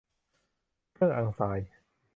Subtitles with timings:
[0.93, 1.59] เครื่องอังทราย